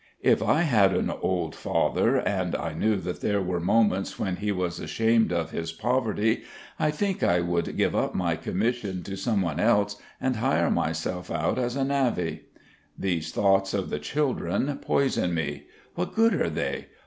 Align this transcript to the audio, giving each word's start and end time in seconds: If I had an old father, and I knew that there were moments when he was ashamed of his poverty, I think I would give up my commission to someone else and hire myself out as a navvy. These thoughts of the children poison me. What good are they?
If 0.23 0.41
I 0.41 0.63
had 0.63 0.95
an 0.95 1.11
old 1.11 1.53
father, 1.53 2.15
and 2.17 2.55
I 2.55 2.73
knew 2.73 2.95
that 2.95 3.21
there 3.21 3.39
were 3.39 3.59
moments 3.59 4.17
when 4.17 4.37
he 4.37 4.51
was 4.51 4.79
ashamed 4.79 5.31
of 5.31 5.51
his 5.51 5.71
poverty, 5.71 6.41
I 6.79 6.89
think 6.89 7.21
I 7.21 7.39
would 7.41 7.77
give 7.77 7.93
up 7.95 8.15
my 8.15 8.35
commission 8.35 9.03
to 9.03 9.15
someone 9.15 9.59
else 9.59 9.97
and 10.19 10.37
hire 10.37 10.71
myself 10.71 11.29
out 11.29 11.59
as 11.59 11.75
a 11.75 11.83
navvy. 11.85 12.45
These 12.97 13.31
thoughts 13.31 13.75
of 13.75 13.91
the 13.91 13.99
children 13.99 14.75
poison 14.81 15.35
me. 15.35 15.67
What 15.93 16.15
good 16.15 16.33
are 16.33 16.49
they? 16.49 16.87